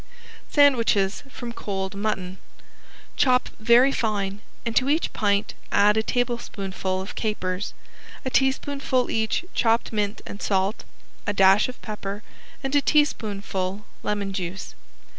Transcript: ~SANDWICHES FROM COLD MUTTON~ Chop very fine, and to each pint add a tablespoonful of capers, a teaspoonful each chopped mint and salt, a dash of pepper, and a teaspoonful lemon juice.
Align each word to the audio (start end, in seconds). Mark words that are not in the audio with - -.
~SANDWICHES 0.49 1.21
FROM 1.29 1.51
COLD 1.53 1.93
MUTTON~ 1.93 2.39
Chop 3.17 3.49
very 3.59 3.91
fine, 3.91 4.41
and 4.65 4.75
to 4.75 4.89
each 4.89 5.13
pint 5.13 5.53
add 5.71 5.95
a 5.95 6.01
tablespoonful 6.01 6.99
of 6.99 7.13
capers, 7.13 7.75
a 8.25 8.31
teaspoonful 8.31 9.11
each 9.11 9.45
chopped 9.53 9.93
mint 9.93 10.23
and 10.25 10.41
salt, 10.41 10.85
a 11.27 11.33
dash 11.33 11.69
of 11.69 11.79
pepper, 11.83 12.23
and 12.63 12.75
a 12.75 12.81
teaspoonful 12.81 13.85
lemon 14.01 14.33
juice. 14.33 14.73